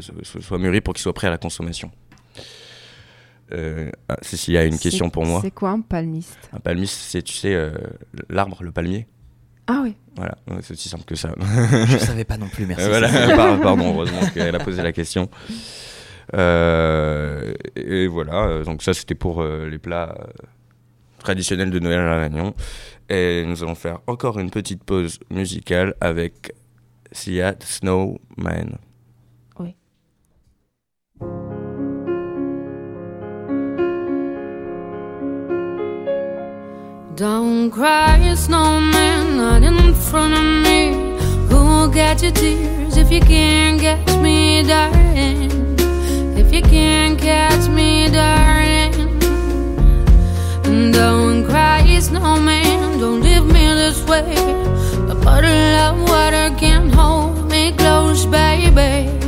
[0.00, 1.90] so- soit mûri pour qu'il soit prêt à la consommation.
[3.52, 5.40] Euh, ah, Cécilia a une question pour moi.
[5.42, 6.38] C'est quoi un palmiste?
[6.52, 7.72] Un palmiste, c'est tu sais euh,
[8.30, 9.06] l'arbre, le palmier.
[9.66, 9.94] Ah oui.
[10.16, 11.34] Voilà, c'est aussi simple que ça.
[11.86, 13.08] Je savais pas non plus, merci, voilà,
[13.62, 15.28] pardon, heureusement qu'elle a posé la question.
[16.34, 20.14] Euh, et voilà, donc ça c'était pour euh, les plats
[21.18, 22.54] traditionnels de Noël à La Réunion.
[23.08, 26.52] Et nous allons faire encore une petite pause musicale avec
[27.10, 28.78] Sia Snowman.
[37.14, 40.94] Don't cry, snowman, not in front of me.
[41.50, 45.76] Who'll get your tears if you can't catch me, darling?
[46.38, 49.20] If you can't catch me, darling.
[50.92, 54.34] Don't cry, snowman, don't leave me this way.
[55.10, 59.21] A bottle of water can't hold me close, baby.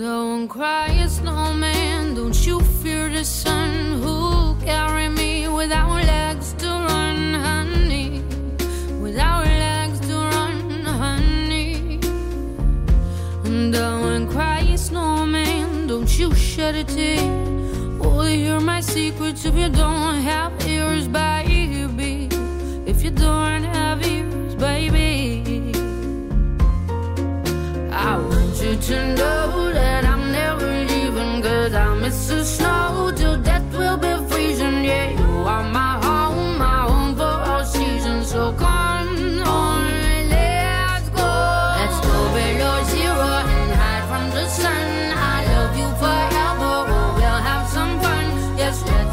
[0.00, 6.68] Don't cry a snowman, don't you fear the sun Who'll carry me without legs to
[6.68, 8.22] run, honey?
[8.98, 12.00] Without legs to run, honey.
[13.70, 17.20] Don't cry a snowman, don't you shed a tear.
[17.98, 22.30] Will hear my secrets if you don't have ears, baby.
[22.86, 25.74] If you don't have ears, baby.
[27.92, 29.19] I want you to know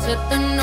[0.07, 0.56] set the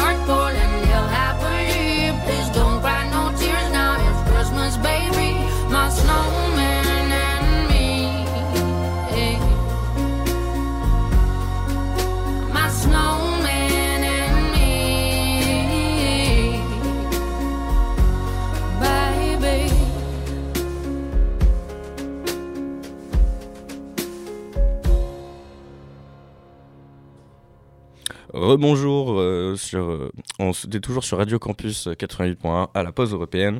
[28.45, 33.59] Rebonjour, euh, sur, euh, on était toujours sur Radio Campus 88.1 à la pause européenne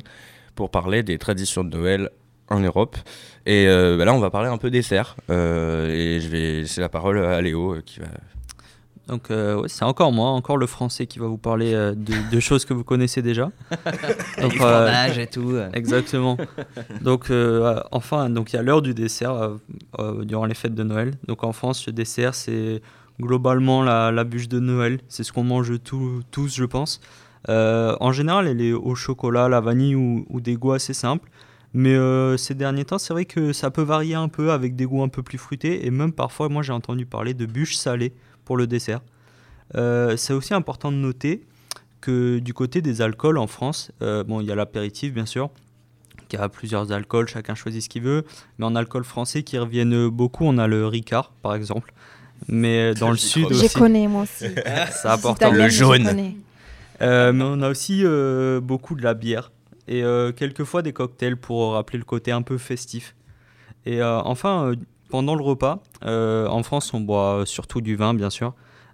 [0.55, 2.09] pour parler des traditions de Noël
[2.49, 2.95] en Europe.
[3.45, 5.15] Et euh, bah là, on va parler un peu dessert.
[5.29, 8.05] euh, et je vais laisser la parole à Léo euh, qui va.
[9.07, 12.13] Donc euh, ouais, c'est encore moi, encore le français qui va vous parler euh, de,
[12.31, 13.51] de choses que vous connaissez déjà.
[14.49, 15.55] Du fromage et tout.
[15.73, 16.37] Exactement.
[17.01, 19.55] Donc euh, enfin, donc il y a l'heure du dessert euh,
[19.99, 21.11] euh, durant les fêtes de Noël.
[21.27, 22.81] Donc en France, le dessert c'est
[23.19, 24.99] globalement la, bûche de Noël.
[25.07, 26.99] C'est ce qu'on mange tous, tous, je pense.
[27.49, 31.29] Euh, en général, elle est au chocolat, la vanille ou, des goûts assez simples.
[31.73, 34.85] Mais euh, ces derniers temps, c'est vrai que ça peut varier un peu avec des
[34.85, 35.85] goûts un peu plus fruités.
[35.85, 38.13] Et même parfois, moi j'ai entendu parler de bûches salées
[38.45, 39.01] pour le dessert.
[39.75, 41.45] Euh, c'est aussi important de noter
[41.99, 45.49] que du côté des alcools en France, bon, il y a l'apéritif bien sûr,
[46.29, 48.23] qui a plusieurs alcools, chacun choisit ce qu'il veut.
[48.57, 51.93] Mais en alcool français qui reviennent beaucoup, on a le Ricard par exemple.
[52.47, 53.67] Mais dans le sud aussi.
[53.67, 54.45] Je connais, moi aussi.
[54.91, 55.51] C'est important.
[55.51, 56.33] Le jaune.
[57.01, 59.51] Euh, mais on a aussi euh, beaucoup de la bière
[59.87, 63.15] et euh, quelquefois des cocktails pour rappeler le côté un peu festif.
[63.85, 64.75] Et euh, enfin, euh,
[65.09, 68.53] pendant le repas, euh, en France, on boit surtout du vin, bien sûr,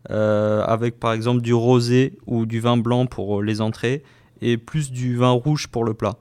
[0.09, 4.03] euh, avec par exemple du rosé ou du vin blanc pour les entrées
[4.41, 6.15] et plus du vin rouge pour le plat.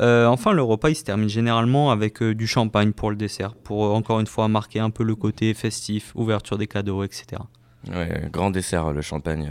[0.00, 3.54] Euh, enfin, le repas, il se termine généralement avec euh, du champagne pour le dessert,
[3.54, 7.42] pour euh, encore une fois marquer un peu le côté festif, ouverture des cadeaux, etc.
[7.88, 9.48] Ouais, grand dessert, le champagne.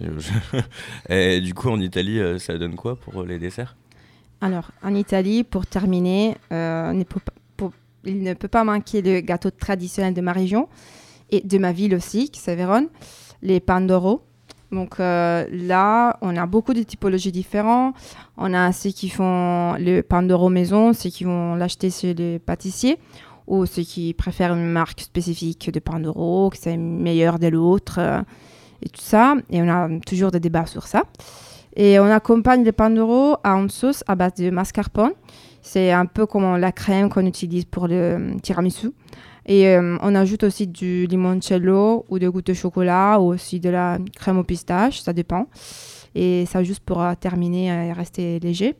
[1.08, 3.76] et du coup, en Italie, ça donne quoi pour les desserts?
[4.40, 7.72] Alors, en Italie, pour terminer, euh, ne peut pas- pour-
[8.04, 10.68] il ne peut pas manquer le gâteau traditionnel de ma région
[11.30, 12.88] et de ma ville aussi, qui c'est Vérone,
[13.42, 14.22] les pandoro.
[14.74, 17.94] Donc euh, là, on a beaucoup de typologies différentes.
[18.36, 22.98] On a ceux qui font le pandoro maison, ceux qui vont l'acheter chez les pâtissiers,
[23.46, 28.20] ou ceux qui préfèrent une marque spécifique de pandoro, que c'est meilleur de l'autre, euh,
[28.82, 29.36] et tout ça.
[29.50, 31.04] Et on a toujours des débats sur ça.
[31.76, 35.12] Et on accompagne le pandoro à une sauce à base de mascarpone.
[35.62, 38.90] C'est un peu comme la crème qu'on utilise pour le tiramisu.
[39.46, 43.68] Et euh, on ajoute aussi du limoncello ou des gouttes de chocolat ou aussi de
[43.68, 45.46] la crème au pistache, ça dépend.
[46.14, 48.74] Et ça juste pour euh, terminer et rester léger.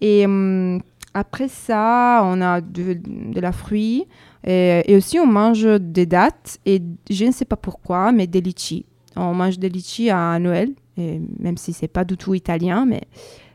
[0.00, 0.78] Et euh,
[1.12, 2.98] après ça, on a de,
[3.40, 4.06] la fruit.
[4.46, 6.58] Et, aussi, on mange des dattes.
[6.66, 8.86] Et je ne sais pas pourquoi, mais des litchis.
[9.16, 10.70] On mange des litchis à Noël.
[10.96, 13.02] Même si c'est pas du tout italien, mais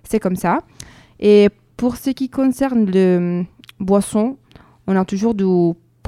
[0.03, 0.61] c'est comme ça.
[1.19, 3.43] Et pour ce qui concerne le euh,
[3.79, 4.37] boisson,
[4.87, 5.45] on a toujours du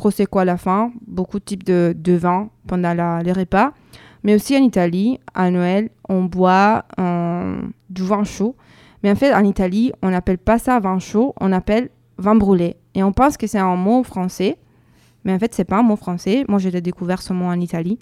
[0.02, 3.72] prosecco à la fin, beaucoup de types de, de vin pendant la- les repas.
[4.24, 8.56] Mais aussi en Italie, à Noël, on boit euh, du vin chaud.
[9.04, 12.78] Mais en fait, en Italie, on n'appelle pas ça vin chaud, on appelle vin brûlé.
[12.96, 14.58] Et on pense que c'est un mot français,
[15.24, 16.46] mais en fait, c'est pas un mot français.
[16.48, 18.00] Moi, j'ai découvert ce mot en Italie.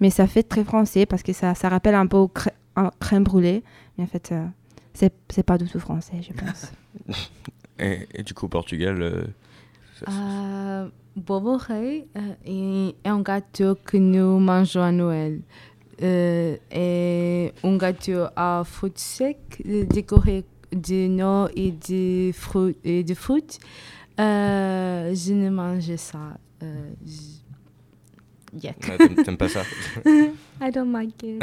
[0.00, 2.26] Mais ça fait très français parce que ça, ça rappelle un peu
[2.74, 3.62] un crème brûlée.
[3.96, 4.44] Mais en fait, euh,
[4.94, 6.72] c'est c'est pas du tout français, je pense.
[7.78, 14.38] et, et du coup, au Portugal, euh, Bobo Rei é, é um gato que nous
[14.38, 15.40] mangeons à Noël.
[16.02, 22.76] Euh, é um gâteau à fruits secs décoré de noix et de fruits.
[22.84, 23.58] Et de fruits.
[24.20, 26.36] Euh, je ne mange ça.
[26.62, 27.36] Euh, je-
[28.62, 28.78] Yuck.
[29.24, 29.62] T'aimes- pas ça
[30.06, 31.42] I don't like it.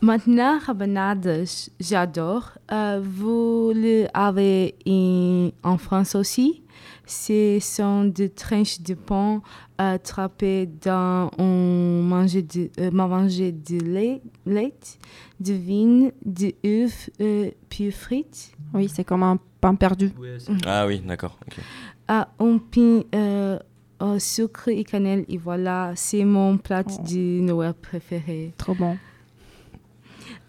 [0.00, 2.52] Maintenant, rabanadas, j'adore.
[3.00, 6.62] Vous le avez in- en France aussi?
[7.04, 9.42] Ce sont des tranches de pain
[10.04, 14.72] trempées dans un manger de, euh, manger de lait, lait,
[15.40, 18.52] de vin, de œufs euh, puis frites.
[18.72, 20.10] Oui, c'est comme un pain perdu.
[20.64, 21.38] Ah oui, d'accord.
[21.46, 21.58] ok.
[22.08, 23.58] Ah, un pain, euh,
[24.02, 25.24] euh, sucre et cannelle.
[25.28, 28.52] Et voilà, c'est mon plat de Noël préféré.
[28.56, 28.96] Trop bon.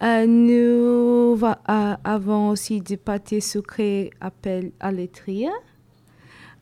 [0.04, 5.50] Euh, nous va- euh, avons aussi du pâté sucré appelé à l'étrier.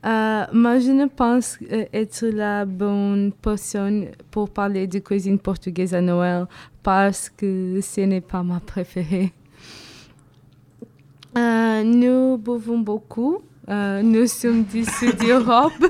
[0.04, 5.94] Euh, moi, je ne pense euh, être la bonne personne pour parler de cuisine portugaise
[5.94, 6.48] à Noël
[6.82, 9.32] parce que ce n'est pas ma préférée.
[11.38, 13.40] Euh, nous buvons beaucoup.
[13.70, 15.72] Euh, nous sommes du sud d'Europe.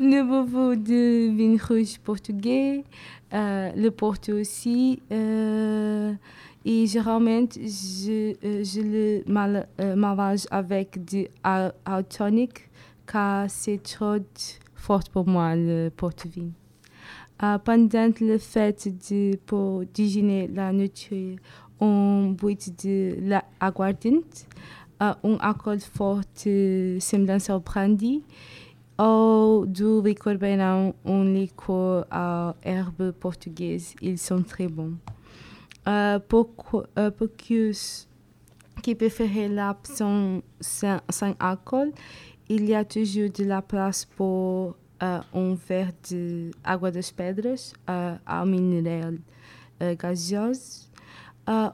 [0.00, 2.84] nous buvons du vin rouge portugais,
[3.32, 5.00] le porto aussi.
[6.66, 12.68] Euh, et généralement, je, euh, je le mal- euh, avec du al- al tonic
[13.06, 14.18] car c'est trop
[14.74, 16.50] fort pour moi, le porte-vin.
[17.42, 21.36] Euh, pendant le fait de, pour déjeuner la nourriture,
[21.80, 22.52] on boit
[22.84, 24.46] de l'aguardente,
[25.02, 28.22] euh, un alcool fort euh, semblant au brandy,
[28.98, 33.94] ou du licor baião, un licor à herbe portugaise.
[34.02, 34.92] Ils sont très bons.
[35.90, 37.72] Euh, euh, pour ceux
[38.82, 41.90] qui préfèrent l'absence sans, alcool,
[42.48, 47.72] il y a toujours de la place pour euh, un verre de água das pedras,
[47.88, 49.18] euh, à minéral
[49.82, 50.88] euh, gazeuse,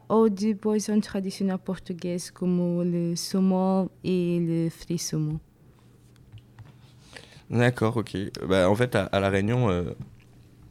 [0.09, 5.11] ou de boissons traditionnelles portugaises comme le saumon et le frit.
[7.51, 8.17] D'accord, ok.
[8.49, 9.69] Bah, en fait, à, La Réunion,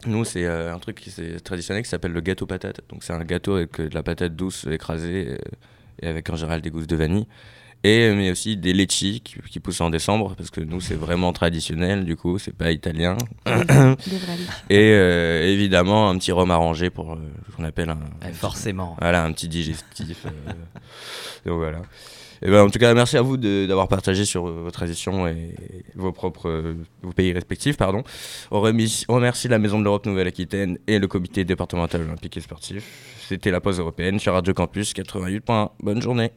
[0.07, 2.81] nous, c'est euh, un truc qui c'est traditionnel qui s'appelle le gâteau patate.
[2.89, 5.37] Donc, c'est un gâteau avec euh, de la patate douce écrasée euh,
[6.01, 7.27] et avec en général des gousses de vanille.
[7.83, 11.31] Et mais aussi des litchis qui, qui poussent en décembre parce que nous, c'est vraiment
[11.33, 13.15] traditionnel, du coup, c'est pas italien.
[14.71, 17.17] Et euh, évidemment, un petit rhum arrangé pour euh,
[17.51, 17.99] ce qu'on appelle un.
[18.25, 18.97] Ouais, forcément.
[18.99, 20.25] Voilà, un petit digestif.
[20.25, 20.29] euh,
[21.45, 21.83] donc voilà.
[22.45, 25.55] Et ben, en tout cas, merci à vous d'avoir partagé sur vos traditions et
[25.95, 27.75] vos propres vos pays respectifs.
[27.75, 28.03] Pardon.
[28.51, 33.15] On on remercie la Maison de l'Europe Nouvelle-Aquitaine et le Comité départemental olympique et sportif.
[33.27, 35.71] C'était la pause européenne sur Radio Campus 88.1.
[35.81, 36.31] Bonne journée.